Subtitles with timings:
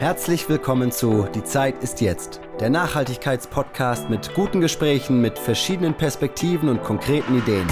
[0.00, 6.68] Herzlich willkommen zu Die Zeit ist jetzt, der Nachhaltigkeitspodcast mit guten Gesprächen, mit verschiedenen Perspektiven
[6.68, 7.66] und konkreten Ideen.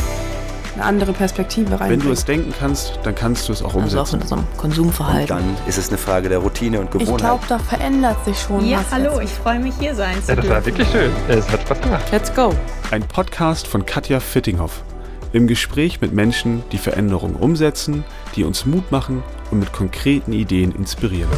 [0.75, 1.91] Eine andere Perspektive rein.
[1.91, 3.99] Wenn du es denken kannst, dann kannst du es auch umsetzen.
[3.99, 5.37] Also auch in unserem Konsumverhalten.
[5.37, 7.15] Und dann ist es eine Frage der Routine und Gewohnheit.
[7.15, 8.93] Ich glaube, da verändert sich schon ja, was.
[8.93, 9.25] hallo, jetzt.
[9.25, 11.11] ich freue mich hier sein zu Ja, das war wirklich schön.
[11.27, 12.05] Es hat Spaß gemacht.
[12.13, 12.55] Let's go.
[12.93, 14.85] Ein Podcast von Katja Fittinghoff.
[15.33, 18.05] Im Gespräch mit Menschen, die Veränderungen umsetzen,
[18.35, 21.29] die uns Mut machen und mit konkreten Ideen inspirieren.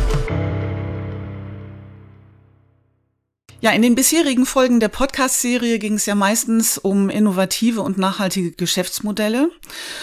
[3.62, 8.52] Ja, in den bisherigen Folgen der Podcast-Serie ging es ja meistens um innovative und nachhaltige
[8.52, 9.51] Geschäftsmodelle.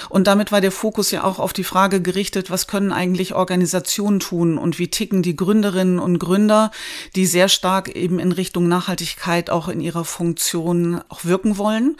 [0.10, 4.20] Und damit war der Fokus ja auch auf die Frage gerichtet, was können eigentlich Organisationen
[4.20, 6.70] tun und wie ticken die Gründerinnen und Gründer,
[7.16, 11.98] die sehr stark eben in Richtung Nachhaltigkeit auch in ihrer Funktion auch wirken wollen.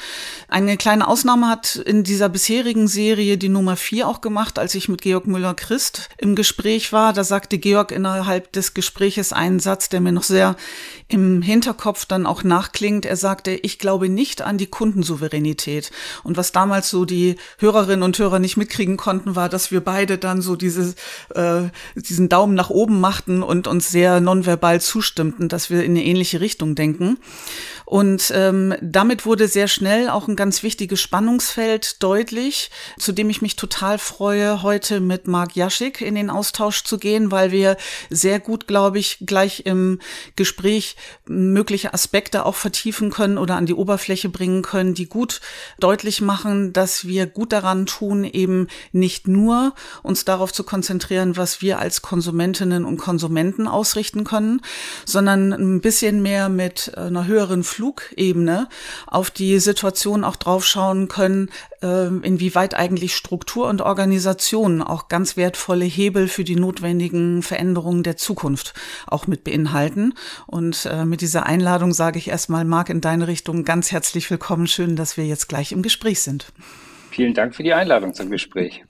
[0.50, 4.90] Eine kleine Ausnahme hat in dieser bisherigen Serie die Nummer vier auch gemacht, als ich
[4.90, 7.14] mit Georg Müller-Christ im Gespräch war.
[7.14, 10.56] Da sagte Georg innerhalb des Gespräches einen Satz, der mir noch sehr
[11.08, 13.06] im Hinterkopf dann auch nachklingt.
[13.06, 15.92] Er sagte, ich glaube nicht an die Kundensouveränität.
[16.24, 20.18] Und was damals so die Hörerinnen und Hörer nicht mitkriegen konnten, war, dass wir beide
[20.18, 20.96] dann so dieses,
[21.34, 21.64] äh,
[21.96, 26.40] diesen Daumen nach oben machten und uns sehr nonverbal zustimmten, dass wir in eine ähnliche
[26.42, 27.18] Richtung denken.
[27.86, 33.42] Und ähm, damit wurde sehr schnell auch ein ganz wichtiges Spannungsfeld deutlich, zu dem ich
[33.42, 37.78] mich total freue, heute mit Marc Jaschik in den Austausch zu gehen, weil wir
[38.10, 40.00] sehr gut, glaube ich, gleich im
[40.36, 40.98] Gespräch
[41.38, 45.40] mögliche Aspekte auch vertiefen können oder an die Oberfläche bringen können, die gut
[45.80, 51.62] deutlich machen, dass wir gut daran tun, eben nicht nur uns darauf zu konzentrieren, was
[51.62, 54.62] wir als Konsumentinnen und Konsumenten ausrichten können,
[55.06, 58.68] sondern ein bisschen mehr mit einer höheren Flugebene
[59.06, 61.50] auf die Situation auch draufschauen können,
[61.82, 68.18] äh, inwieweit eigentlich Struktur und Organisation auch ganz wertvolle Hebel für die notwendigen Veränderungen der
[68.18, 68.74] Zukunft
[69.06, 70.14] auch mit beinhalten.
[70.48, 74.66] Und äh, mit dieser Einladung sage ich erstmal, Marc, in deine Richtung ganz herzlich willkommen.
[74.66, 76.54] Schön, dass wir jetzt gleich im Gespräch sind.
[77.12, 78.86] Vielen Dank für die Einladung zum Gespräch.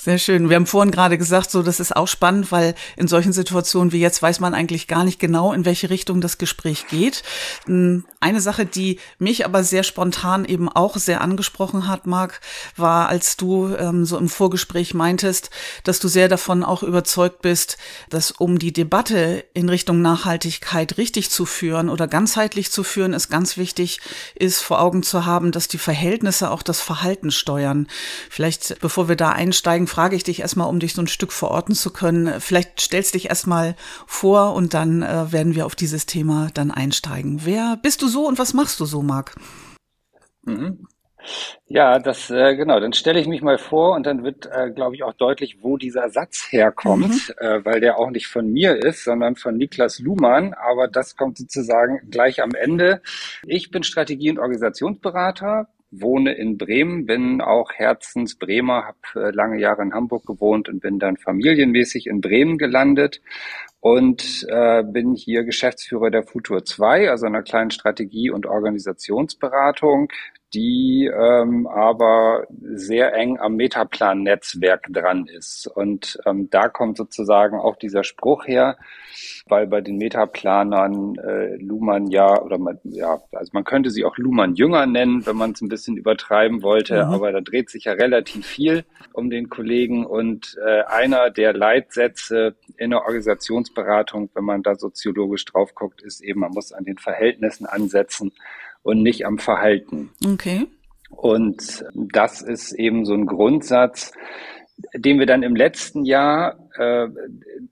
[0.00, 0.48] Sehr schön.
[0.48, 4.00] Wir haben vorhin gerade gesagt, so das ist auch spannend, weil in solchen Situationen wie
[4.00, 7.24] jetzt weiß man eigentlich gar nicht genau, in welche Richtung das Gespräch geht.
[7.66, 12.40] Eine Sache, die mich aber sehr spontan eben auch sehr angesprochen hat, Marc,
[12.76, 15.50] war, als du ähm, so im Vorgespräch meintest,
[15.82, 17.76] dass du sehr davon auch überzeugt bist,
[18.08, 23.28] dass um die Debatte in Richtung Nachhaltigkeit richtig zu führen oder ganzheitlich zu führen, es
[23.28, 24.00] ganz wichtig
[24.36, 27.88] ist, vor Augen zu haben, dass die Verhältnisse auch das Verhalten steuern.
[28.30, 31.74] Vielleicht, bevor wir da einsteigen, frage ich dich erstmal, um dich so ein Stück verorten
[31.74, 32.40] zu können.
[32.40, 33.74] Vielleicht stellst dich erstmal
[34.06, 37.40] vor und dann äh, werden wir auf dieses Thema dann einsteigen.
[37.42, 39.34] Wer bist du so und was machst du so, Marc?
[40.44, 40.86] Mhm.
[41.66, 42.78] Ja, das äh, genau.
[42.78, 45.76] Dann stelle ich mich mal vor und dann wird, äh, glaube ich, auch deutlich, wo
[45.76, 47.34] dieser Satz herkommt, Mhm.
[47.44, 50.54] äh, weil der auch nicht von mir ist, sondern von Niklas Luhmann.
[50.54, 53.02] Aber das kommt sozusagen gleich am Ende.
[53.44, 59.58] Ich bin Strategie- und Organisationsberater, wohne in Bremen, bin auch Herzens Bremer, habe äh, lange
[59.58, 63.20] Jahre in Hamburg gewohnt und bin dann familienmäßig in Bremen gelandet
[63.80, 70.10] und äh, bin hier Geschäftsführer der Futur 2, also einer kleinen Strategie- und Organisationsberatung,
[70.54, 75.66] die ähm, aber sehr eng am Metaplan-Netzwerk dran ist.
[75.66, 78.78] Und ähm, da kommt sozusagen auch dieser Spruch her,
[79.46, 84.16] weil bei den Metaplanern äh, Luhmann ja, oder man, ja, also man könnte sie auch
[84.16, 87.12] Luhmann Jünger nennen, wenn man es ein bisschen übertreiben wollte, Mhm.
[87.12, 92.56] aber da dreht sich ja relativ viel um den Kollegen und äh, einer der Leitsätze
[92.76, 96.98] in der Organisationsberatung, wenn man da soziologisch drauf guckt, ist eben, man muss an den
[96.98, 98.32] Verhältnissen ansetzen
[98.82, 100.10] und nicht am Verhalten.
[100.24, 100.66] Okay.
[101.10, 104.12] Und das ist eben so ein Grundsatz,
[104.94, 107.08] den wir dann im letzten Jahr äh,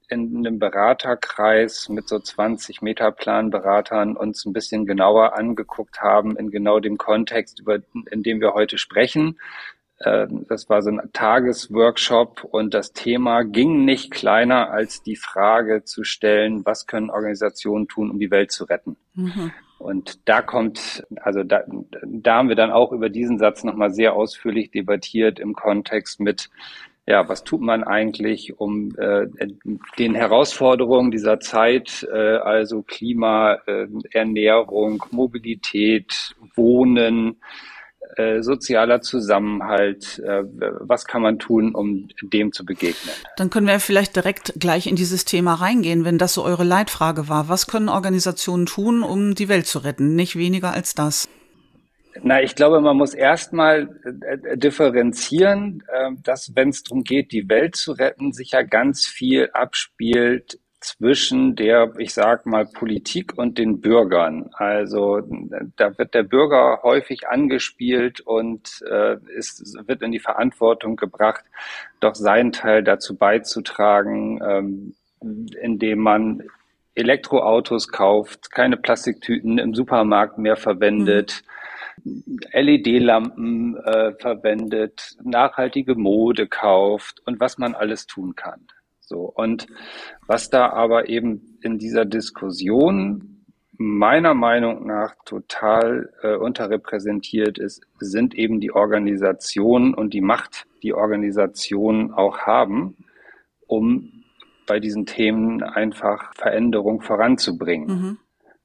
[0.08, 6.80] in einem Beraterkreis mit so 20 Metaplanberatern uns ein bisschen genauer angeguckt haben, in genau
[6.80, 7.78] dem Kontext, über,
[8.10, 9.38] in dem wir heute sprechen.
[9.98, 15.84] Äh, Das war so ein Tagesworkshop und das Thema ging nicht kleiner als die Frage
[15.84, 18.96] zu stellen, was können Organisationen tun, um die Welt zu retten.
[19.14, 19.52] Mhm.
[19.78, 21.62] Und da kommt, also da,
[22.02, 26.48] da haben wir dann auch über diesen Satz nochmal sehr ausführlich debattiert im Kontext mit,
[27.06, 29.26] ja, was tut man eigentlich, um äh,
[29.98, 37.36] den Herausforderungen dieser Zeit, äh, also Klima, äh, Ernährung, Mobilität, Wohnen,
[38.16, 40.44] äh, sozialer Zusammenhalt, äh,
[40.80, 43.14] was kann man tun, um dem zu begegnen?
[43.36, 47.28] Dann können wir vielleicht direkt gleich in dieses Thema reingehen, wenn das so eure Leitfrage
[47.28, 47.48] war.
[47.48, 50.14] Was können Organisationen tun, um die Welt zu retten?
[50.14, 51.28] Nicht weniger als das.
[52.22, 55.82] Na, ich glaube, man muss erstmal äh, differenzieren,
[56.22, 61.56] dass, wenn es darum geht, die Welt zu retten, sich ja ganz viel abspielt zwischen
[61.56, 64.50] der, ich sag mal, Politik und den Bürgern.
[64.52, 65.20] Also
[65.76, 71.44] da wird der Bürger häufig angespielt und äh, ist, wird in die Verantwortung gebracht,
[72.00, 74.94] doch seinen Teil dazu beizutragen, ähm,
[75.60, 76.42] indem man
[76.94, 81.42] Elektroautos kauft, keine Plastiktüten im Supermarkt mehr verwendet.
[81.44, 81.50] Mhm
[82.52, 88.66] LED-Lampen äh, verwendet, nachhaltige Mode kauft und was man alles tun kann.
[89.06, 89.66] So und
[90.26, 93.44] was da aber eben in dieser Diskussion
[93.78, 100.92] meiner Meinung nach total äh, unterrepräsentiert ist, sind eben die Organisationen und die Macht, die
[100.92, 102.96] Organisationen auch haben,
[103.66, 104.24] um
[104.66, 107.88] bei diesen Themen einfach Veränderung voranzubringen.
[107.88, 108.18] Mhm.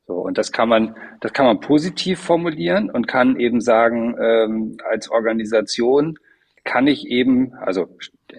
[0.08, 4.78] So, und das kann man, das kann man positiv formulieren und kann eben sagen, ähm,
[4.90, 6.18] als Organisation
[6.64, 7.88] kann ich eben, also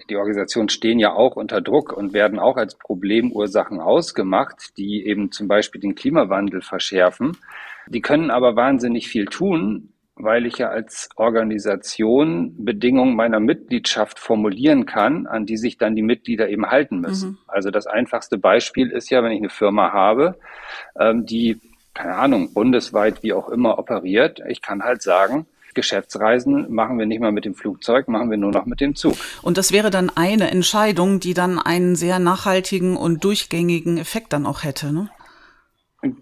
[0.09, 5.31] die Organisationen stehen ja auch unter Druck und werden auch als Problemursachen ausgemacht, die eben
[5.31, 7.37] zum Beispiel den Klimawandel verschärfen.
[7.87, 14.85] Die können aber wahnsinnig viel tun, weil ich ja als Organisation Bedingungen meiner Mitgliedschaft formulieren
[14.85, 17.31] kann, an die sich dann die Mitglieder eben halten müssen.
[17.31, 17.37] Mhm.
[17.47, 20.37] Also das einfachste Beispiel ist ja, wenn ich eine Firma habe,
[20.97, 21.59] ähm, die,
[21.93, 27.19] keine Ahnung, bundesweit wie auch immer operiert, ich kann halt sagen, Geschäftsreisen machen wir nicht
[27.19, 29.15] mal mit dem Flugzeug, machen wir nur noch mit dem Zug.
[29.41, 34.45] Und das wäre dann eine Entscheidung, die dann einen sehr nachhaltigen und durchgängigen Effekt dann
[34.45, 35.09] auch hätte, ne?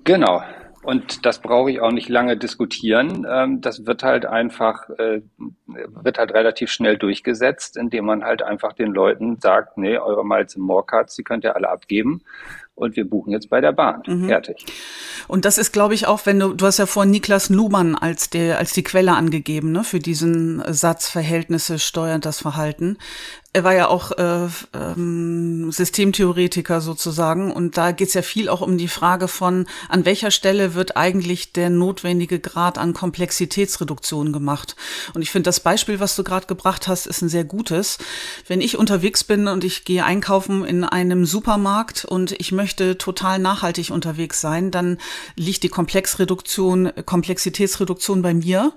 [0.03, 0.41] Genau.
[0.83, 3.25] Und das brauche ich auch nicht lange diskutieren.
[3.29, 5.21] Ähm, das wird halt einfach, äh,
[5.67, 10.55] wird halt relativ schnell durchgesetzt, indem man halt einfach den Leuten sagt, nee, eure Miles
[10.55, 12.23] im Morecards, die könnt ihr alle abgeben
[12.75, 14.01] und wir buchen jetzt bei der Bahn.
[14.07, 14.27] Mhm.
[14.27, 14.65] Fertig.
[15.27, 18.29] Und das ist, glaube ich, auch, wenn du, du hast ja vorhin Niklas Luhmann als
[18.29, 22.97] der, als die Quelle angegeben, ne, für diesen Satz Verhältnisse steuert das Verhalten
[23.53, 28.61] er war ja auch äh, ähm, Systemtheoretiker sozusagen und da geht es ja viel auch
[28.61, 34.77] um die Frage von, an welcher Stelle wird eigentlich der notwendige Grad an Komplexitätsreduktion gemacht.
[35.13, 37.97] Und ich finde, das Beispiel, was du gerade gebracht hast, ist ein sehr gutes.
[38.47, 43.39] Wenn ich unterwegs bin und ich gehe einkaufen in einem Supermarkt und ich möchte total
[43.39, 44.97] nachhaltig unterwegs sein, dann
[45.35, 48.71] liegt die Komplexreduktion, Komplexitätsreduktion bei mir,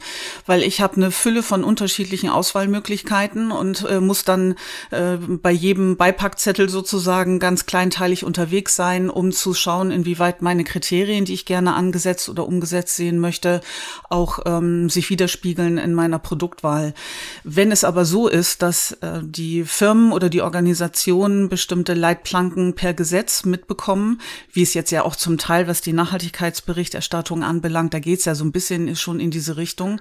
[0.46, 4.56] weil ich habe eine Fülle von unterschiedlichen Auswahlmöglichkeiten und äh, muss dann
[4.90, 11.25] äh, bei jedem Beipackzettel sozusagen ganz kleinteilig unterwegs sein, um zu schauen, inwieweit meine Kriterien,
[11.25, 13.61] die ich gerne angesetzt oder umgesetzt sehen möchte,
[14.08, 16.94] auch ähm, sich widerspiegeln in meiner Produktwahl.
[17.43, 22.94] Wenn es aber so ist, dass äh, die Firmen oder die Organisationen bestimmte Leitplanken per
[22.94, 24.20] Gesetz mitbekommen,
[24.52, 28.34] wie es jetzt ja auch zum Teil, was die Nachhaltigkeitsberichterstattung anbelangt, da geht es ja
[28.34, 30.00] so ein bisschen schon in diese Richtung.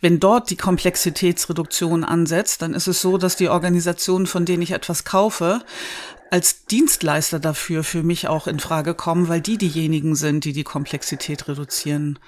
[0.00, 4.62] Wenn dort die Komplexitätsreduktion ansetzt, dann ist es so, dass die Organisation Organisationen, von denen
[4.62, 5.60] ich etwas kaufe,
[6.30, 10.64] als Dienstleister dafür für mich auch in Frage kommen, weil die diejenigen sind, die die
[10.64, 12.18] Komplexität reduzieren.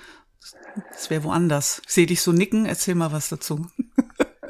[0.93, 1.83] Das wäre woanders.
[1.87, 3.67] Ich sehe dich so nicken, erzähl mal was dazu.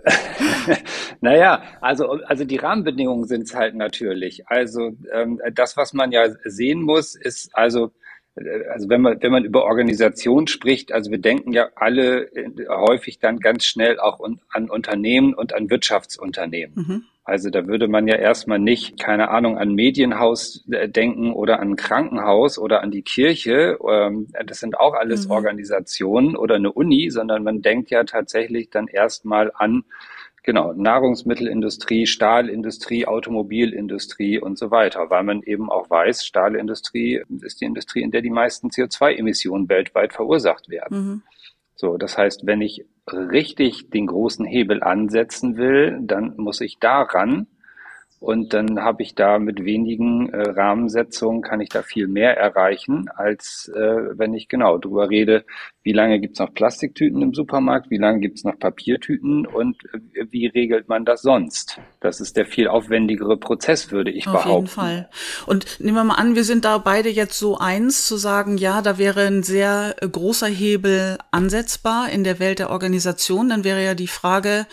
[1.20, 4.48] naja, also, also die Rahmenbedingungen sind es halt natürlich.
[4.48, 7.92] Also ähm, das, was man ja sehen muss, ist also
[8.34, 12.50] äh, also wenn man, wenn man über Organisation spricht, also wir denken ja alle äh,
[12.68, 14.20] häufig dann ganz schnell auch
[14.50, 16.74] an Unternehmen und an Wirtschaftsunternehmen.
[16.74, 17.04] Mhm.
[17.26, 21.74] Also da würde man ja erstmal nicht, keine Ahnung, an Medienhaus äh, denken oder an
[21.74, 23.78] Krankenhaus oder an die Kirche.
[23.88, 25.32] Ähm, das sind auch alles mhm.
[25.32, 29.84] Organisationen oder eine Uni, sondern man denkt ja tatsächlich dann erstmal an
[30.46, 37.64] Genau, Nahrungsmittelindustrie, Stahlindustrie, Automobilindustrie und so weiter, weil man eben auch weiß, Stahlindustrie ist die
[37.64, 40.98] Industrie, in der die meisten CO2-Emissionen weltweit verursacht werden.
[40.98, 41.22] Mhm.
[41.76, 47.46] So, das heißt, wenn ich richtig den großen Hebel ansetzen will, dann muss ich daran
[48.24, 53.10] und dann habe ich da mit wenigen äh, Rahmensetzungen, kann ich da viel mehr erreichen,
[53.14, 55.44] als äh, wenn ich genau drüber rede,
[55.82, 60.46] wie lange gibt's noch Plastiktüten im Supermarkt, wie lange gibt's noch Papiertüten und äh, wie
[60.46, 61.78] regelt man das sonst?
[62.00, 64.50] Das ist der viel aufwendigere Prozess, würde ich Auf behaupten.
[64.50, 65.10] Auf jeden Fall.
[65.44, 68.80] Und nehmen wir mal an, wir sind da beide jetzt so eins, zu sagen, ja,
[68.80, 73.50] da wäre ein sehr äh, großer Hebel ansetzbar in der Welt der Organisation.
[73.50, 74.66] Dann wäre ja die Frage,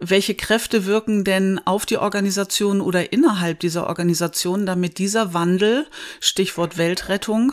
[0.00, 5.86] welche Kräfte wirken denn auf die Organisation oder innerhalb dieser Organisation, damit dieser Wandel,
[6.20, 7.52] Stichwort Weltrettung,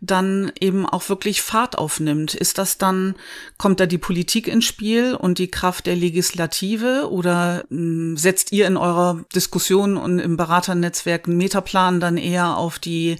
[0.00, 2.34] dann eben auch wirklich Fahrt aufnimmt?
[2.34, 3.14] Ist das dann,
[3.58, 8.52] kommt da die Politik ins Spiel und die Kraft der Legislative oder mh, hm, setzt
[8.52, 13.18] ihr in eurer Diskussion und im Beraternetzwerk einen Metaplan dann eher auf die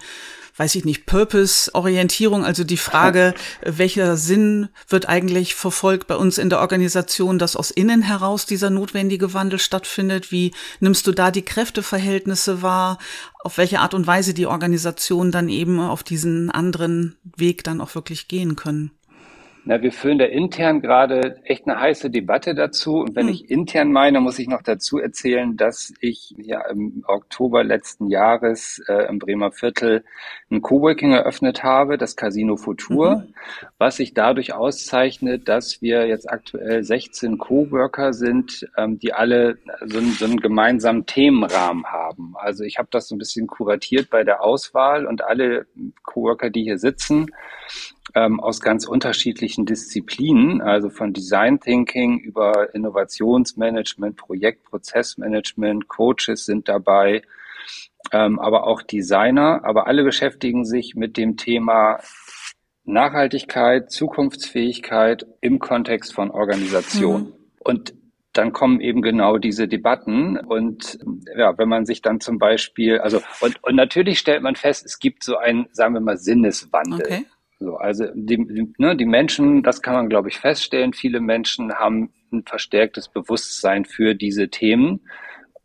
[0.56, 6.49] weiß ich nicht, Purpose-Orientierung, also die Frage, welcher Sinn wird eigentlich verfolgt bei uns in
[6.49, 10.30] der Organisation, dass aus innen heraus dieser notwendige Wandel stattfindet?
[10.30, 12.99] Wie nimmst du da die Kräfteverhältnisse wahr?
[13.42, 17.94] Auf welche Art und Weise die Organisation dann eben auf diesen anderen Weg dann auch
[17.94, 18.92] wirklich gehen können?
[19.66, 22.99] Na, wir führen da intern gerade echt eine heiße Debatte dazu.
[22.99, 23.35] Und wenn hm.
[23.35, 28.83] ich intern meine, muss ich noch dazu erzählen, dass ich ja im Oktober letzten Jahres
[28.88, 30.04] äh, im Bremer Viertel
[30.50, 33.35] ein Coworking eröffnet habe, das Casino Futur, mhm.
[33.78, 39.99] was sich dadurch auszeichnet, dass wir jetzt aktuell 16 Coworker sind, ähm, die alle so,
[39.99, 42.35] einen, so einen gemeinsamen Themenrahmen haben.
[42.37, 45.66] Also ich habe das so ein bisschen kuratiert bei der Auswahl und alle
[46.02, 47.26] Coworker, die hier sitzen,
[48.14, 57.23] ähm, aus ganz unterschiedlichen Disziplinen, also von Design Thinking über Innovationsmanagement, Projektprozessmanagement, Coaches sind dabei,
[58.12, 61.99] ähm, aber auch Designer, aber alle beschäftigen sich mit dem Thema
[62.85, 67.23] Nachhaltigkeit, Zukunftsfähigkeit im Kontext von Organisation.
[67.23, 67.33] Mhm.
[67.61, 67.94] Und
[68.35, 70.37] dann kommen eben genau diese Debatten.
[70.37, 70.99] Und
[71.37, 74.99] ja, wenn man sich dann zum Beispiel, also und, und natürlich stellt man fest, es
[74.99, 77.06] gibt so einen, sagen wir mal, Sinneswandel.
[77.06, 77.25] Okay.
[77.64, 80.92] So, also die, ne, die Menschen, das kann man, glaube ich, feststellen.
[80.92, 85.00] Viele Menschen haben ein verstärktes Bewusstsein für diese Themen,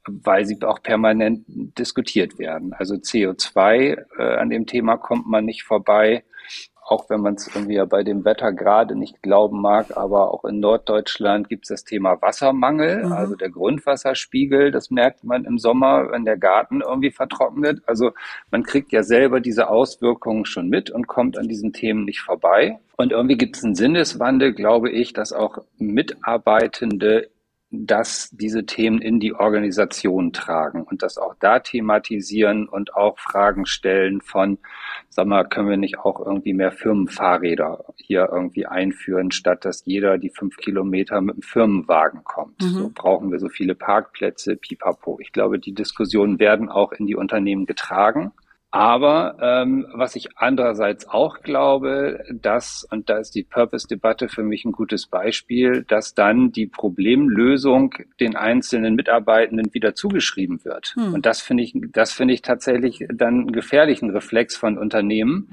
[0.07, 2.73] weil sie auch permanent diskutiert werden.
[2.73, 6.23] Also CO2, äh, an dem Thema kommt man nicht vorbei
[6.89, 10.43] auch wenn man es irgendwie ja bei dem Wetter gerade nicht glauben mag, aber auch
[10.45, 13.11] in Norddeutschland gibt es das Thema Wassermangel, mhm.
[13.11, 17.81] also der Grundwasserspiegel, das merkt man im Sommer, wenn der Garten irgendwie vertrocknet.
[17.85, 18.11] Also
[18.51, 22.79] man kriegt ja selber diese Auswirkungen schon mit und kommt an diesen Themen nicht vorbei.
[22.97, 27.29] Und irgendwie gibt es einen Sinneswandel, glaube ich, dass auch Mitarbeitende
[27.71, 33.67] dass diese Themen in die Organisation tragen und das auch da thematisieren und auch Fragen
[33.67, 34.57] stellen von,
[35.09, 40.17] sag mal, können wir nicht auch irgendwie mehr Firmenfahrräder hier irgendwie einführen, statt dass jeder
[40.17, 42.59] die fünf Kilometer mit dem Firmenwagen kommt.
[42.59, 42.69] Mhm.
[42.69, 45.19] So brauchen wir so viele Parkplätze, pipapo.
[45.21, 48.31] Ich glaube, die Diskussionen werden auch in die Unternehmen getragen.
[48.71, 54.63] Aber ähm, was ich andererseits auch glaube, dass, und da ist die Purpose-Debatte für mich
[54.63, 60.93] ein gutes Beispiel, dass dann die Problemlösung den einzelnen Mitarbeitenden wieder zugeschrieben wird.
[60.95, 61.15] Hm.
[61.15, 65.49] Und das finde ich, das finde ich tatsächlich dann einen gefährlichen Reflex von Unternehmen,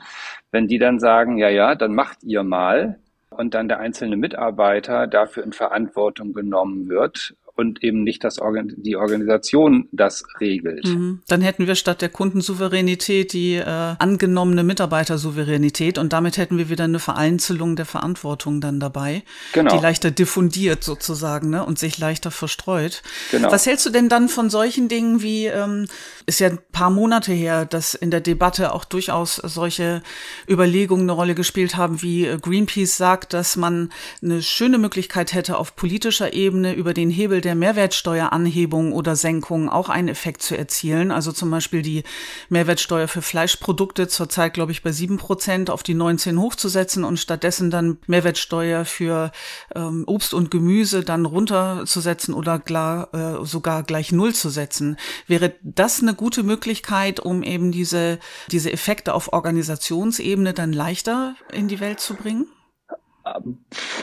[0.50, 2.98] wenn die dann sagen, ja, ja, dann macht ihr mal
[3.30, 8.72] und dann der einzelne Mitarbeiter dafür in Verantwortung genommen wird und eben nicht das Organ
[8.76, 10.84] die Organisation das regelt.
[10.84, 11.22] Mhm.
[11.26, 16.84] Dann hätten wir statt der Kundensouveränität die äh, angenommene Mitarbeitersouveränität und damit hätten wir wieder
[16.84, 19.22] eine Vereinzelung der Verantwortung dann dabei,
[19.52, 19.74] genau.
[19.74, 23.02] die leichter diffundiert sozusagen ne, und sich leichter verstreut.
[23.30, 23.50] Genau.
[23.50, 25.86] Was hältst du denn dann von solchen Dingen wie, ähm,
[26.26, 30.02] ist ja ein paar Monate her, dass in der Debatte auch durchaus solche
[30.48, 35.56] Überlegungen eine Rolle gespielt haben, wie äh, Greenpeace sagt, dass man eine schöne Möglichkeit hätte,
[35.56, 41.12] auf politischer Ebene über den Hebel der Mehrwertsteueranhebung oder Senkung auch einen Effekt zu erzielen.
[41.12, 42.02] Also zum Beispiel die
[42.48, 47.70] Mehrwertsteuer für Fleischprodukte zurzeit, glaube ich, bei sieben Prozent auf die 19 hochzusetzen und stattdessen
[47.70, 49.30] dann Mehrwertsteuer für
[49.76, 54.96] ähm, Obst und Gemüse dann runterzusetzen oder klar, äh, sogar gleich null zu setzen.
[55.28, 58.18] Wäre das eine gute Möglichkeit, um eben diese,
[58.50, 62.46] diese Effekte auf Organisationsebene dann leichter in die Welt zu bringen?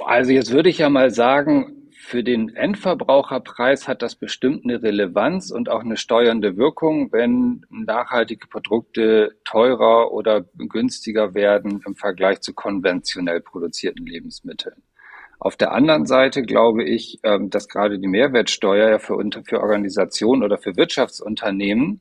[0.06, 5.52] Also jetzt würde ich ja mal sagen, für den Endverbraucherpreis hat das bestimmt eine Relevanz
[5.52, 12.54] und auch eine steuernde Wirkung, wenn nachhaltige Produkte teurer oder günstiger werden im Vergleich zu
[12.54, 14.84] konventionell produzierten Lebensmitteln.
[15.44, 20.42] Auf der anderen Seite glaube ich, ähm, dass gerade die Mehrwertsteuer ja für, für Organisationen
[20.42, 22.00] oder für Wirtschaftsunternehmen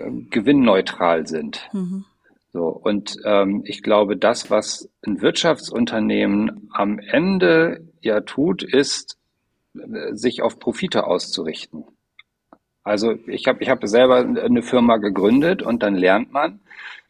[0.00, 1.68] ähm, gewinnneutral sind.
[1.72, 2.04] Mhm.
[2.52, 9.18] So, und ähm, ich glaube, das, was ein Wirtschaftsunternehmen am Ende ja tut, ist,
[9.74, 11.84] äh, sich auf Profite auszurichten.
[12.84, 16.60] Also ich habe ich hab selber eine Firma gegründet und dann lernt man,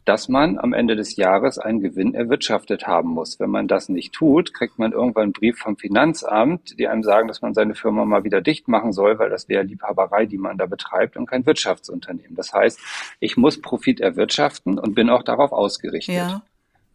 [0.06, 3.40] dass man am Ende des Jahres einen Gewinn erwirtschaftet haben muss.
[3.40, 7.26] Wenn man das nicht tut, kriegt man irgendwann einen Brief vom Finanzamt, die einem sagen,
[7.26, 10.58] dass man seine Firma mal wieder dicht machen soll, weil das wäre Liebhaberei, die man
[10.58, 12.36] da betreibt und kein Wirtschaftsunternehmen.
[12.36, 12.78] Das heißt,
[13.18, 16.14] ich muss Profit erwirtschaften und bin auch darauf ausgerichtet.
[16.14, 16.42] Ja.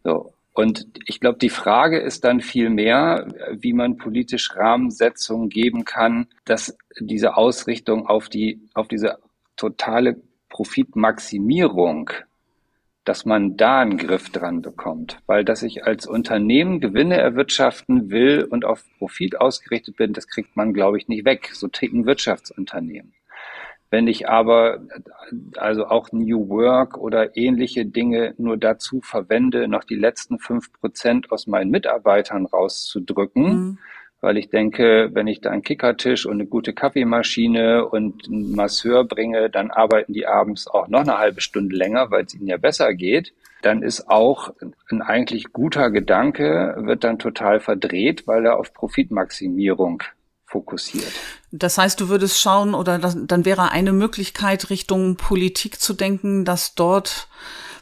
[0.02, 0.32] So.
[0.54, 6.28] Und ich glaube, die Frage ist dann viel mehr, wie man politisch Rahmensetzungen geben kann,
[6.46, 9.18] dass diese Ausrichtung auf die, auf diese
[9.56, 10.16] totale
[10.48, 12.10] Profitmaximierung
[13.04, 15.18] dass man da einen Griff dran bekommt.
[15.26, 20.56] Weil dass ich als Unternehmen Gewinne erwirtschaften will und auf Profit ausgerichtet bin, das kriegt
[20.56, 21.50] man, glaube ich, nicht weg.
[21.52, 23.14] So ticken Wirtschaftsunternehmen.
[23.90, 24.80] Wenn ich aber
[25.56, 31.30] also auch New Work oder ähnliche Dinge nur dazu verwende, noch die letzten fünf Prozent
[31.30, 33.78] aus meinen Mitarbeitern rauszudrücken, mhm
[34.22, 39.04] weil ich denke, wenn ich da einen Kickertisch und eine gute Kaffeemaschine und einen Masseur
[39.04, 42.56] bringe, dann arbeiten die abends auch noch eine halbe Stunde länger, weil es ihnen ja
[42.56, 43.34] besser geht.
[43.62, 44.54] Dann ist auch
[44.90, 50.04] ein eigentlich guter Gedanke, wird dann total verdreht, weil er auf Profitmaximierung
[50.46, 51.12] fokussiert.
[51.50, 56.44] Das heißt, du würdest schauen oder das, dann wäre eine Möglichkeit, Richtung Politik zu denken,
[56.44, 57.28] dass dort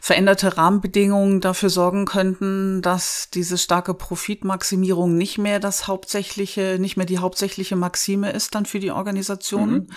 [0.03, 7.05] veränderte Rahmenbedingungen dafür sorgen könnten, dass diese starke Profitmaximierung nicht mehr das hauptsächliche, nicht mehr
[7.05, 9.71] die hauptsächliche Maxime ist dann für die Organisation.
[9.71, 9.87] Mhm.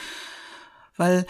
[0.98, 1.26] Weil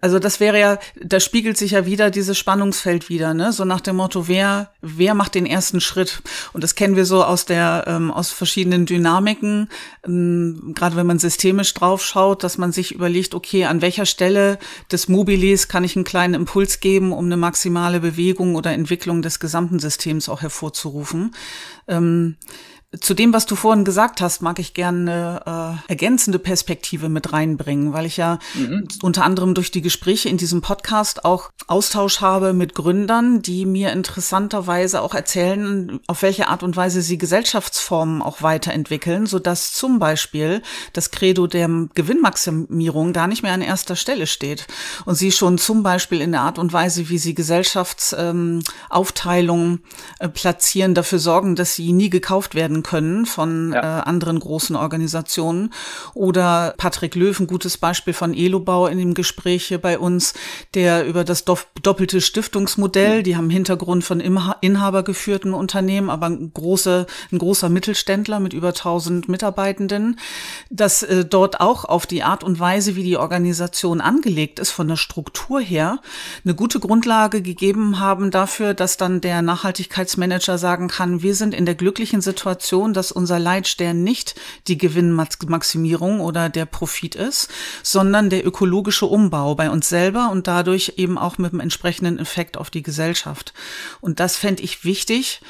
[0.00, 3.52] also das wäre ja, da spiegelt sich ja wieder dieses Spannungsfeld wieder, ne?
[3.52, 6.22] So nach dem Motto, wer, wer macht den ersten Schritt?
[6.52, 9.68] Und das kennen wir so aus der, ähm, aus verschiedenen Dynamiken,
[10.06, 14.58] ähm, gerade wenn man systemisch draufschaut, dass man sich überlegt, okay, an welcher Stelle
[14.90, 19.38] des Mobilis kann ich einen kleinen Impuls geben, um eine maximale Bewegung oder Entwicklung des
[19.38, 21.34] gesamten Systems auch hervorzurufen.
[21.88, 22.36] Ähm,
[22.98, 27.92] zu dem, was du vorhin gesagt hast, mag ich gerne äh, ergänzende Perspektive mit reinbringen,
[27.92, 28.88] weil ich ja mhm.
[29.02, 33.92] unter anderem durch die Gespräche in diesem Podcast auch Austausch habe mit Gründern, die mir
[33.92, 40.00] interessanterweise auch erzählen, auf welche Art und Weise sie Gesellschaftsformen auch weiterentwickeln, so dass zum
[40.00, 40.60] Beispiel
[40.92, 44.66] das Credo der Gewinnmaximierung gar nicht mehr an erster Stelle steht
[45.04, 49.82] und sie schon zum Beispiel in der Art und Weise, wie sie Gesellschaftsaufteilungen ähm,
[50.18, 54.00] äh, platzieren, dafür sorgen, dass sie nie gekauft werden werden können von ja.
[54.00, 55.72] äh, anderen großen Organisationen.
[56.14, 60.34] Oder Patrick Löw, ein gutes Beispiel von Elobau in dem Gespräch hier bei uns,
[60.74, 67.38] der über das doppelte Stiftungsmodell, die haben Hintergrund von inhabergeführten Unternehmen, aber ein, große, ein
[67.38, 70.18] großer Mittelständler mit über 1000 Mitarbeitenden,
[70.70, 74.88] dass äh, dort auch auf die Art und Weise, wie die Organisation angelegt ist, von
[74.88, 75.98] der Struktur her,
[76.44, 81.66] eine gute Grundlage gegeben haben dafür, dass dann der Nachhaltigkeitsmanager sagen kann, wir sind in
[81.66, 84.36] der glücklichen Situation, Situation, dass unser Leitstern nicht
[84.68, 87.48] die Gewinnmaximierung oder der Profit ist,
[87.82, 92.56] sondern der ökologische Umbau bei uns selber und dadurch eben auch mit dem entsprechenden Effekt
[92.56, 93.52] auf die Gesellschaft.
[94.00, 95.40] Und das fände ich wichtig,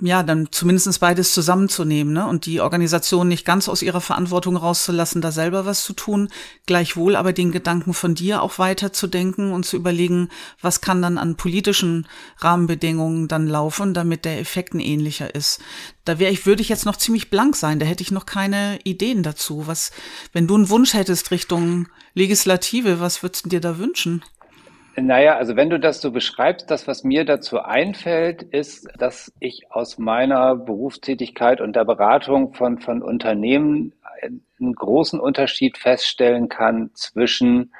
[0.00, 2.26] ja, dann zumindest beides zusammenzunehmen ne?
[2.26, 6.28] und die Organisation nicht ganz aus ihrer Verantwortung rauszulassen, da selber was zu tun,
[6.66, 10.28] gleichwohl aber den Gedanken von dir auch weiterzudenken und zu überlegen,
[10.60, 12.06] was kann dann an politischen
[12.38, 15.60] Rahmenbedingungen dann laufen, damit der Effekt ein ähnlicher ist.
[16.04, 18.78] Da wäre ich, würde ich jetzt noch ziemlich blank sein, da hätte ich noch keine
[18.84, 19.66] Ideen dazu.
[19.66, 19.90] Was,
[20.32, 24.22] wenn du einen Wunsch hättest Richtung Legislative, was würdest du dir da wünschen?
[25.00, 29.70] Naja, also wenn du das so beschreibst, das, was mir dazu einfällt, ist, dass ich
[29.70, 37.72] aus meiner Berufstätigkeit und der Beratung von, von Unternehmen einen großen Unterschied feststellen kann zwischen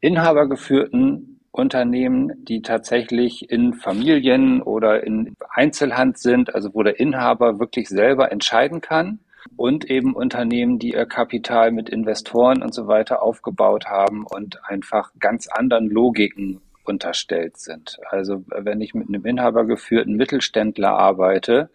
[0.00, 7.88] inhabergeführten Unternehmen, die tatsächlich in Familien oder in Einzelhand sind, also wo der Inhaber wirklich
[7.88, 9.18] selber entscheiden kann
[9.56, 15.12] und eben Unternehmen, die ihr Kapital mit Investoren und so weiter aufgebaut haben und einfach
[15.18, 17.98] ganz anderen Logiken unterstellt sind.
[18.10, 21.70] Also wenn ich mit einem inhabergeführten Mittelständler arbeite,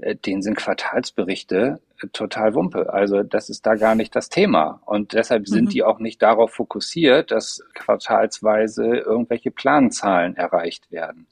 [0.00, 2.92] äh, denen sind Quartalsberichte äh, total Wumpe.
[2.92, 4.80] Also das ist da gar nicht das Thema.
[4.86, 5.70] Und deshalb sind mhm.
[5.70, 11.26] die auch nicht darauf fokussiert, dass quartalsweise irgendwelche Planzahlen erreicht werden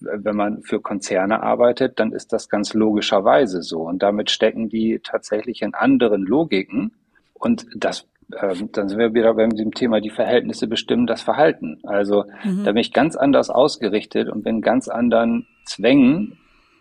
[0.00, 3.80] wenn man für Konzerne arbeitet, dann ist das ganz logischerweise so.
[3.82, 6.92] Und damit stecken die tatsächlich in anderen Logiken.
[7.34, 11.80] Und das, äh, dann sind wir wieder beim dem Thema, die Verhältnisse bestimmen das Verhalten.
[11.84, 12.64] Also mhm.
[12.64, 16.38] da bin ich ganz anders ausgerichtet und bin ganz anderen Zwängen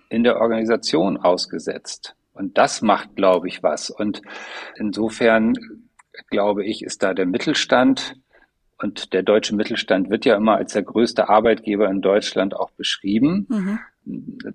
[0.10, 2.16] in der Organisation ausgesetzt.
[2.34, 3.90] Und das macht, glaube ich, was.
[3.90, 4.22] Und
[4.76, 5.54] insofern,
[6.30, 8.16] glaube ich, ist da der Mittelstand
[8.80, 13.48] und der deutsche Mittelstand wird ja immer als der größte Arbeitgeber in Deutschland auch beschrieben.
[13.50, 13.80] Mhm.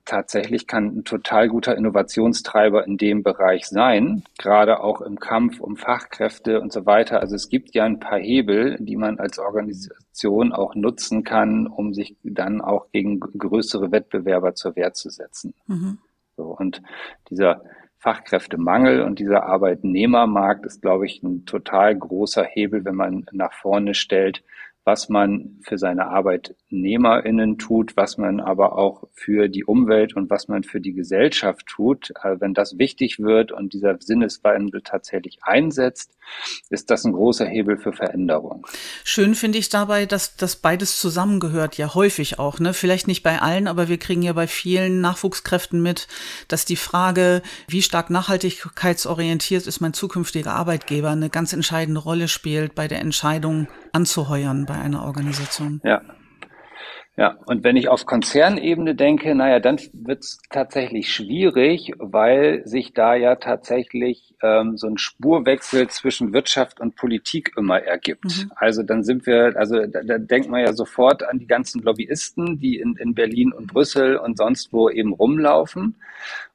[0.06, 5.76] Tatsächlich kann ein total guter Innovationstreiber in dem Bereich sein, gerade auch im Kampf um
[5.76, 7.20] Fachkräfte und so weiter.
[7.20, 11.92] Also es gibt ja ein paar Hebel, die man als Organisation auch nutzen kann, um
[11.92, 15.52] sich dann auch gegen größere Wettbewerber zur Wehr zu setzen.
[15.66, 15.98] Mhm.
[16.36, 16.80] So, und
[17.28, 17.62] dieser
[18.02, 23.94] Fachkräftemangel und dieser Arbeitnehmermarkt ist, glaube ich, ein total großer Hebel, wenn man nach vorne
[23.94, 24.42] stellt,
[24.84, 30.48] was man für seine ArbeitnehmerInnen tut, was man aber auch für die Umwelt und was
[30.48, 32.12] man für die Gesellschaft tut.
[32.22, 36.16] Äh, wenn das wichtig wird und dieser Sinneswandel tatsächlich einsetzt,
[36.70, 38.66] ist das ein großer Hebel für Veränderung.
[39.04, 42.58] Schön finde ich dabei, dass das beides zusammengehört, ja häufig auch.
[42.58, 42.74] Ne?
[42.74, 46.08] Vielleicht nicht bei allen, aber wir kriegen ja bei vielen Nachwuchskräften mit,
[46.48, 52.74] dass die Frage, wie stark nachhaltigkeitsorientiert ist mein zukünftiger Arbeitgeber, eine ganz entscheidende Rolle spielt
[52.74, 55.80] bei der Entscheidung, anzuheuern bei einer Organisation.
[55.84, 56.02] Ja,
[57.14, 62.94] ja, und wenn ich auf Konzernebene denke, naja, dann wird es tatsächlich schwierig, weil sich
[62.94, 68.24] da ja tatsächlich ähm, so ein Spurwechsel zwischen Wirtschaft und Politik immer ergibt.
[68.24, 68.52] Mhm.
[68.56, 72.58] Also dann sind wir, also da, da denkt man ja sofort an die ganzen Lobbyisten,
[72.58, 75.96] die in, in Berlin und Brüssel und sonst wo eben rumlaufen.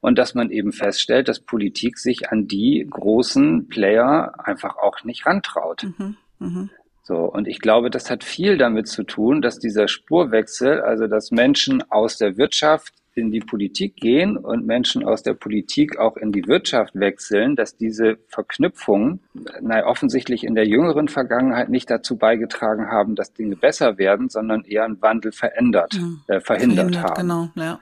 [0.00, 5.24] Und dass man eben feststellt, dass Politik sich an die großen Player einfach auch nicht
[5.24, 5.84] rantraut.
[5.84, 6.16] Mhm.
[6.40, 6.70] Mhm.
[7.08, 11.30] So, und ich glaube, das hat viel damit zu tun, dass dieser Spurwechsel, also dass
[11.30, 16.32] Menschen aus der Wirtschaft in die Politik gehen und Menschen aus der Politik auch in
[16.32, 19.20] die Wirtschaft wechseln, dass diese Verknüpfungen
[19.62, 24.64] na, offensichtlich in der jüngeren Vergangenheit nicht dazu beigetragen haben, dass Dinge besser werden, sondern
[24.64, 26.20] eher einen Wandel verändert, mhm.
[26.26, 27.20] äh, verhindert, verhindert haben.
[27.22, 27.80] Genau, ja.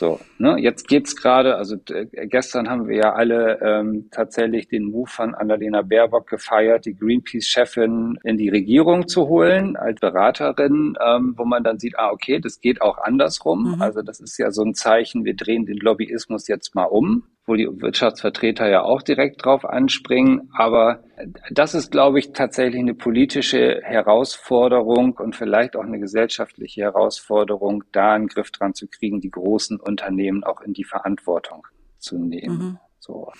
[0.00, 4.84] So, ne, jetzt geht's gerade, also äh, gestern haben wir ja alle ähm, tatsächlich den
[4.84, 11.34] Move von Annalena Baerbock gefeiert, die Greenpeace-Chefin in die Regierung zu holen als Beraterin, ähm,
[11.36, 13.74] wo man dann sieht, ah, okay, das geht auch andersrum.
[13.74, 13.82] Mhm.
[13.82, 17.56] Also das ist ja so ein Zeichen, wir drehen den Lobbyismus jetzt mal um wo
[17.56, 20.48] die Wirtschaftsvertreter ja auch direkt drauf anspringen.
[20.54, 21.02] Aber
[21.50, 28.12] das ist, glaube ich, tatsächlich eine politische Herausforderung und vielleicht auch eine gesellschaftliche Herausforderung, da
[28.12, 31.66] einen Griff dran zu kriegen, die großen Unternehmen auch in die Verantwortung
[31.98, 32.58] zu nehmen.
[32.58, 32.78] Mhm.
[33.00, 33.32] So.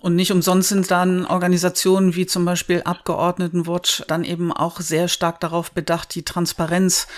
[0.00, 5.40] Und nicht umsonst sind dann Organisationen wie zum Beispiel Abgeordnetenwatch dann eben auch sehr stark
[5.40, 7.08] darauf bedacht, die Transparenz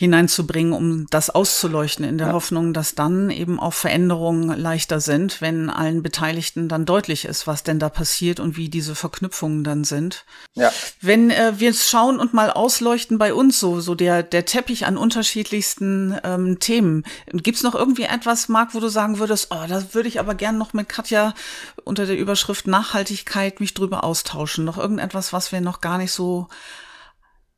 [0.00, 2.32] hineinzubringen, um das auszuleuchten, in der ja.
[2.32, 7.64] Hoffnung, dass dann eben auch Veränderungen leichter sind, wenn allen Beteiligten dann deutlich ist, was
[7.64, 10.24] denn da passiert und wie diese Verknüpfungen dann sind.
[10.54, 10.72] Ja.
[11.02, 14.86] Wenn äh, wir es schauen und mal ausleuchten bei uns so, so der, der Teppich
[14.86, 17.04] an unterschiedlichsten ähm, Themen.
[17.34, 20.56] Gibt's noch irgendwie etwas, Marc, wo du sagen würdest, oh, da würde ich aber gern
[20.56, 21.34] noch mit Katja
[21.84, 24.64] unter der Überschrift Nachhaltigkeit mich drüber austauschen.
[24.64, 26.48] Noch irgendetwas, was wir noch gar nicht so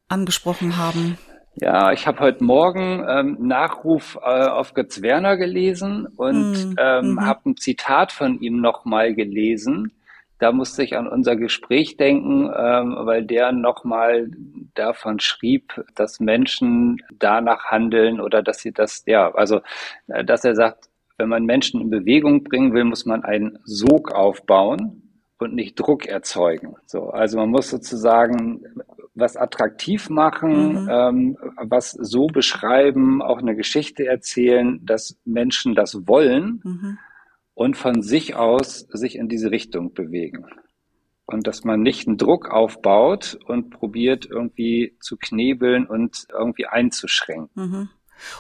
[0.09, 1.19] angesprochen haben?
[1.55, 7.15] Ja, ich habe heute Morgen ähm, Nachruf äh, auf Götz Werner gelesen und mm, ähm,
[7.15, 9.93] mm habe ein Zitat von ihm nochmal gelesen.
[10.39, 14.31] Da musste ich an unser Gespräch denken, ähm, weil der nochmal
[14.75, 19.61] davon schrieb, dass Menschen danach handeln oder dass sie das, ja, also
[20.09, 20.89] äh, dass er sagt,
[21.19, 25.03] wenn man Menschen in Bewegung bringen will, muss man einen Sog aufbauen
[25.39, 26.77] und nicht Druck erzeugen.
[26.87, 28.65] So, also man muss sozusagen
[29.15, 30.89] was attraktiv machen, mhm.
[30.91, 36.99] ähm, was so beschreiben, auch eine Geschichte erzählen, dass Menschen das wollen mhm.
[37.55, 40.47] und von sich aus sich in diese Richtung bewegen.
[41.27, 47.51] Und dass man nicht einen Druck aufbaut und probiert irgendwie zu knebeln und irgendwie einzuschränken.
[47.55, 47.89] Mhm.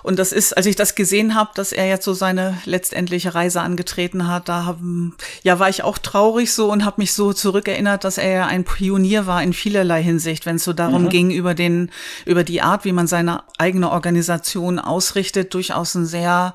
[0.02, 3.60] Und das ist, als ich das gesehen habe, dass er jetzt so seine letztendliche Reise
[3.60, 8.04] angetreten hat, da haben, ja, war ich auch traurig so und habe mich so zurückerinnert,
[8.04, 11.08] dass er ja ein Pionier war in vielerlei Hinsicht, wenn es so darum mhm.
[11.08, 11.90] ging, über den,
[12.24, 16.54] über die Art, wie man seine eigene Organisation ausrichtet, durchaus einen sehr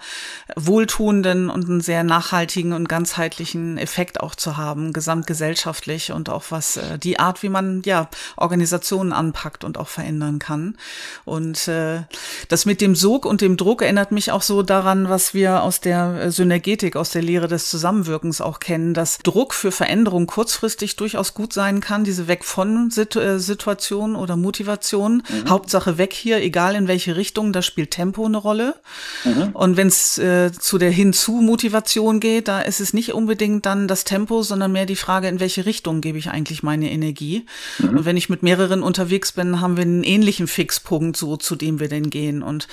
[0.55, 6.77] wohltuenden und einen sehr nachhaltigen und ganzheitlichen Effekt auch zu haben, gesamtgesellschaftlich und auch was
[6.77, 10.77] äh, die Art, wie man ja Organisationen anpackt und auch verändern kann.
[11.25, 12.03] Und äh,
[12.49, 15.63] das mit dem so Sog und dem Druck erinnert mich auch so daran, was wir
[15.63, 20.27] aus der äh, Synergetik, aus der Lehre des Zusammenwirkens auch kennen, dass Druck für Veränderung
[20.27, 25.23] kurzfristig durchaus gut sein kann, diese weg von äh, Situation oder Motivation.
[25.27, 25.49] Mhm.
[25.49, 28.75] Hauptsache weg hier, egal in welche Richtung, da spielt Tempo eine Rolle.
[29.23, 29.49] Mhm.
[29.53, 34.03] Und wenn es äh, zu der Hinzu-Motivation geht, da ist es nicht unbedingt dann das
[34.03, 37.47] Tempo, sondern mehr die Frage, in welche Richtung gebe ich eigentlich meine Energie.
[37.79, 37.97] Mhm.
[37.97, 41.79] Und wenn ich mit mehreren unterwegs bin, haben wir einen ähnlichen Fixpunkt, so zu dem
[41.79, 42.43] wir denn gehen.
[42.43, 42.67] Und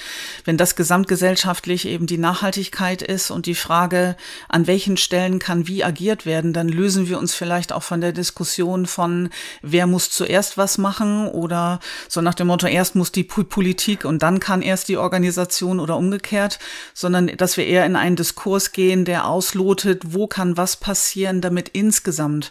[0.44, 4.16] wenn das gesamtgesellschaftlich eben die Nachhaltigkeit ist und die Frage,
[4.48, 8.12] an welchen Stellen kann wie agiert werden, dann lösen wir uns vielleicht auch von der
[8.12, 9.30] Diskussion von,
[9.62, 14.22] wer muss zuerst was machen oder so nach dem Motto, erst muss die Politik und
[14.22, 16.58] dann kann erst die Organisation oder umgekehrt,
[16.92, 21.68] sondern dass wir eher in einen Diskurs gehen, der auslotet, wo kann was passieren, damit
[21.70, 22.50] insgesamt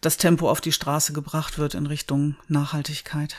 [0.00, 3.36] das Tempo auf die Straße gebracht wird in Richtung Nachhaltigkeit.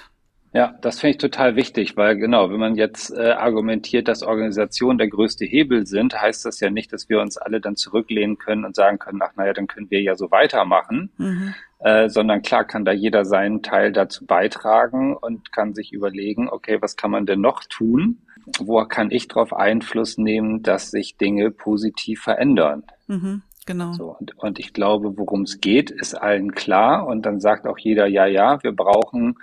[0.53, 4.99] Ja, das finde ich total wichtig, weil genau, wenn man jetzt äh, argumentiert, dass Organisationen
[4.99, 8.63] der größte Hebel sind, heißt das ja nicht, dass wir uns alle dann zurücklehnen können
[8.63, 11.55] und sagen können, ach naja, dann können wir ja so weitermachen, mhm.
[11.79, 16.77] äh, sondern klar kann da jeder seinen Teil dazu beitragen und kann sich überlegen, okay,
[16.81, 18.19] was kann man denn noch tun?
[18.59, 22.83] Wo kann ich darauf Einfluss nehmen, dass sich Dinge positiv verändern?
[23.07, 23.41] Mhm.
[23.65, 23.93] Genau.
[23.93, 27.07] So, und, und ich glaube, worum es geht, ist allen klar.
[27.07, 29.37] Und dann sagt auch jeder, ja, ja, wir brauchen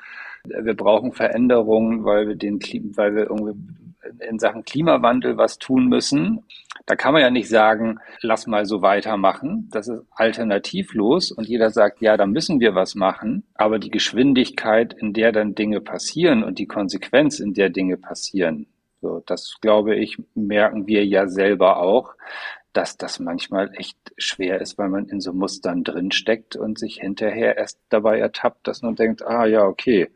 [0.44, 2.60] wir brauchen Veränderungen, weil wir den,
[2.96, 3.54] weil wir irgendwie
[4.28, 6.44] in Sachen Klimawandel was tun müssen.
[6.86, 9.68] Da kann man ja nicht sagen, lass mal so weitermachen.
[9.70, 13.44] Das ist alternativlos und jeder sagt, ja, da müssen wir was machen.
[13.54, 18.66] Aber die Geschwindigkeit, in der dann Dinge passieren und die Konsequenz, in der Dinge passieren,
[19.02, 22.14] so, das glaube ich, merken wir ja selber auch,
[22.72, 27.56] dass das manchmal echt schwer ist, weil man in so Mustern drinsteckt und sich hinterher
[27.56, 30.10] erst dabei ertappt, dass man denkt, ah ja, okay,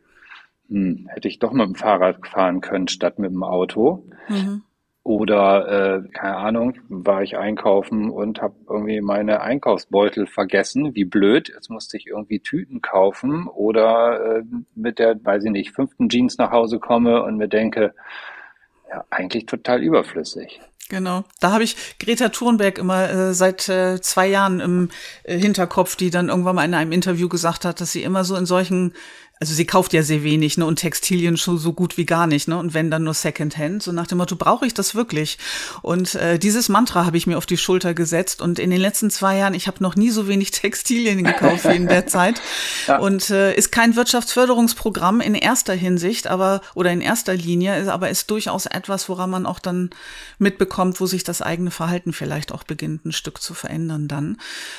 [0.68, 4.06] hm, hätte ich doch mit dem Fahrrad fahren können statt mit dem Auto.
[4.28, 4.62] Mhm.
[5.06, 10.94] Oder, äh, keine Ahnung, war ich einkaufen und habe irgendwie meine Einkaufsbeutel vergessen.
[10.94, 13.46] Wie blöd, jetzt musste ich irgendwie Tüten kaufen.
[13.46, 14.42] Oder äh,
[14.74, 17.94] mit der, weiß ich nicht, fünften Jeans nach Hause komme und mir denke,
[18.88, 20.62] ja, eigentlich total überflüssig.
[20.88, 21.24] Genau.
[21.40, 24.88] Da habe ich Greta Thunberg immer äh, seit äh, zwei Jahren im
[25.24, 28.36] äh, Hinterkopf, die dann irgendwann mal in einem Interview gesagt hat, dass sie immer so
[28.36, 28.94] in solchen
[29.44, 32.48] also sie kauft ja sehr wenig, ne, und Textilien schon so gut wie gar nicht,
[32.48, 35.36] ne, und wenn dann nur Secondhand, so nach dem Motto, brauche ich das wirklich?
[35.82, 39.10] Und äh, dieses Mantra habe ich mir auf die Schulter gesetzt und in den letzten
[39.10, 42.40] zwei Jahren, ich habe noch nie so wenig Textilien gekauft wie in der Zeit
[42.86, 42.96] ja.
[42.96, 48.30] und äh, ist kein Wirtschaftsförderungsprogramm in erster Hinsicht, aber oder in erster Linie, aber ist
[48.30, 49.90] durchaus etwas, woran man auch dann
[50.38, 54.38] mitbekommt, wo sich das eigene Verhalten vielleicht auch beginnt, ein Stück zu verändern dann.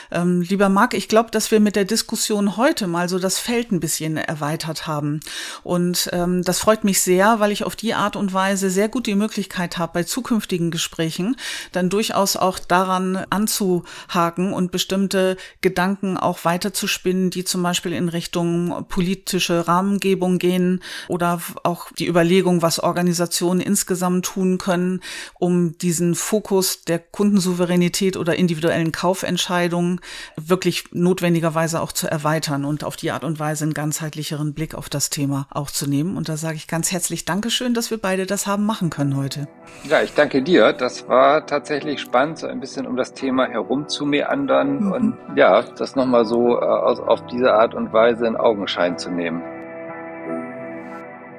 [0.10, 3.72] Ähm, lieber Marc, ich glaube, dass wir mit der Diskussion heute mal so das Feld
[3.72, 5.20] ein bisschen erweitern erweitert haben.
[5.64, 9.06] Und ähm, das freut mich sehr, weil ich auf die Art und Weise sehr gut
[9.06, 11.36] die Möglichkeit habe, bei zukünftigen Gesprächen
[11.72, 18.86] dann durchaus auch daran anzuhaken und bestimmte Gedanken auch weiterzuspinnen, die zum Beispiel in Richtung
[18.88, 25.02] politische Rahmengebung gehen oder auch die Überlegung, was Organisationen insgesamt tun können,
[25.38, 30.00] um diesen Fokus der Kundensouveränität oder individuellen Kaufentscheidungen
[30.38, 34.76] wirklich notwendigerweise auch zu erweitern und auf die Art und Weise ein ganzheitlicher sicheren Blick
[34.76, 36.18] auf das Thema auch zu nehmen.
[36.18, 39.48] Und da sage ich ganz herzlich Dankeschön, dass wir beide das haben machen können heute.
[39.90, 40.74] Ja, ich danke dir.
[40.74, 44.92] Das war tatsächlich spannend, so ein bisschen um das Thema herum zu meandern mhm.
[44.92, 49.42] und ja, das nochmal so äh, auf diese Art und Weise in Augenschein zu nehmen.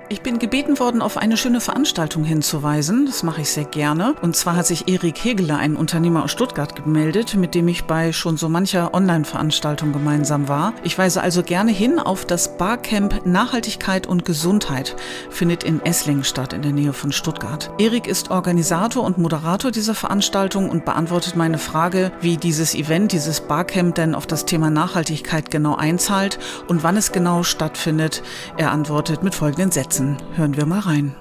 [0.09, 3.07] Ich bin gebeten worden, auf eine schöne Veranstaltung hinzuweisen.
[3.07, 4.15] Das mache ich sehr gerne.
[4.23, 8.13] Und zwar hat sich Erik Hegeler, ein Unternehmer aus Stuttgart, gemeldet, mit dem ich bei
[8.13, 10.75] schon so mancher Online-Veranstaltung gemeinsam war.
[10.85, 14.95] Ich weise also gerne hin auf das Barcamp Nachhaltigkeit und Gesundheit.
[15.29, 17.73] Findet in Esslingen statt, in der Nähe von Stuttgart.
[17.79, 23.41] Erik ist Organisator und Moderator dieser Veranstaltung und beantwortet meine Frage, wie dieses Event, dieses
[23.41, 26.39] Barcamp denn auf das Thema Nachhaltigkeit genau einzahlt
[26.69, 28.23] und wann es genau stattfindet.
[28.57, 30.17] Er antwortet mit folgenden Sätzen setzen.
[30.35, 31.15] Hören wir mal rein.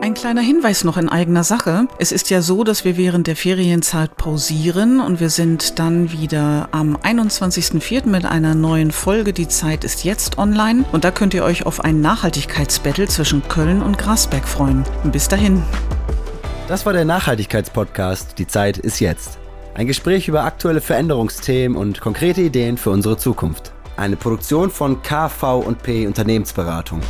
[0.00, 1.86] Ein kleiner Hinweis noch in eigener Sache.
[1.98, 6.68] Es ist ja so, dass wir während der Ferienzeit pausieren und wir sind dann wieder
[6.72, 8.08] am 21.04.
[8.08, 9.32] mit einer neuen Folge.
[9.32, 13.82] Die Zeit ist jetzt online und da könnt ihr euch auf ein Nachhaltigkeitsbattle zwischen Köln
[13.82, 14.84] und Grasberg freuen.
[15.12, 15.62] Bis dahin.
[16.66, 19.38] Das war der Nachhaltigkeitspodcast Die Zeit ist jetzt.
[19.74, 23.72] Ein Gespräch über aktuelle Veränderungsthemen und konkrete Ideen für unsere Zukunft.
[23.98, 27.02] Eine Produktion von KV&P Unternehmensberatung.